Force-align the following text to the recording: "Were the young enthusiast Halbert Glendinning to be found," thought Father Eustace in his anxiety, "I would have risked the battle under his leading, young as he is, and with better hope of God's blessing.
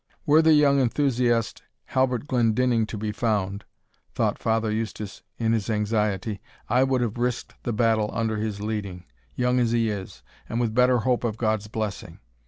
"Were 0.25 0.41
the 0.41 0.53
young 0.53 0.79
enthusiast 0.79 1.61
Halbert 1.85 2.25
Glendinning 2.25 2.87
to 2.87 2.97
be 2.97 3.11
found," 3.11 3.65
thought 4.15 4.39
Father 4.39 4.71
Eustace 4.71 5.21
in 5.37 5.53
his 5.53 5.69
anxiety, 5.69 6.41
"I 6.67 6.83
would 6.83 7.01
have 7.01 7.19
risked 7.19 7.53
the 7.61 7.71
battle 7.71 8.09
under 8.11 8.37
his 8.37 8.59
leading, 8.61 9.05
young 9.35 9.59
as 9.59 9.73
he 9.73 9.91
is, 9.91 10.23
and 10.49 10.59
with 10.59 10.73
better 10.73 10.97
hope 11.01 11.23
of 11.23 11.37
God's 11.37 11.67
blessing. 11.67 12.17